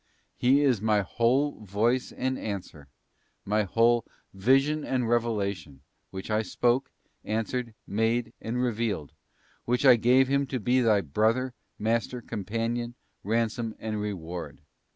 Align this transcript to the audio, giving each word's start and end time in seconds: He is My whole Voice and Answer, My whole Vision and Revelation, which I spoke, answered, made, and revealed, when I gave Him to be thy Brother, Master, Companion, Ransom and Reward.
He 0.35 0.61
is 0.63 0.81
My 0.81 1.01
whole 1.01 1.59
Voice 1.63 2.11
and 2.11 2.35
Answer, 2.39 2.87
My 3.45 3.61
whole 3.65 4.03
Vision 4.33 4.83
and 4.83 5.07
Revelation, 5.07 5.81
which 6.09 6.31
I 6.31 6.41
spoke, 6.41 6.89
answered, 7.23 7.75
made, 7.85 8.33
and 8.41 8.59
revealed, 8.63 9.13
when 9.65 9.77
I 9.85 9.97
gave 9.97 10.27
Him 10.27 10.47
to 10.47 10.59
be 10.59 10.81
thy 10.81 11.01
Brother, 11.01 11.53
Master, 11.77 12.19
Companion, 12.19 12.95
Ransom 13.23 13.75
and 13.77 14.01
Reward. 14.01 14.61